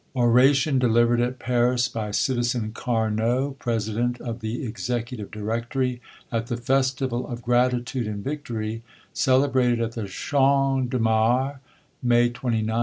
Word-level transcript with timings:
Oration 0.15 0.79
delivered 0.79 1.21
at 1.21 1.37
Paris 1.37 1.87
by 1.87 2.09
CiJizen 2.09 2.73
Car 2.73 3.11
NOT, 3.11 3.59
President 3.59 4.19
of 4.19 4.39
the 4.39 4.65
Executive 4.65 5.29
Directory, 5.29 6.01
i 6.31 6.37
AT 6.37 6.47
the 6.47 6.57
Festival 6.57 7.27
of 7.27 7.43
Gratitude 7.43 8.07
and 8.07 8.23
Victory,' 8.23 8.81
celebrated 9.13 9.79
*at 9.79 9.91
the 9.91 10.07
Champ 10.07 10.89
de 10.89 10.97
Maks, 10.97 11.59
May 12.01 12.29
29, 12.31 12.31
1796. 12.33 12.77